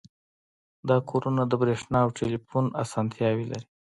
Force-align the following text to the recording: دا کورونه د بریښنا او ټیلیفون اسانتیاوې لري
دا 0.89 0.97
کورونه 1.09 1.41
د 1.47 1.53
بریښنا 1.61 1.99
او 2.05 2.09
ټیلیفون 2.17 2.65
اسانتیاوې 2.83 3.45
لري 3.51 3.67